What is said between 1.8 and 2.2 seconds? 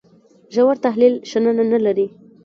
لري.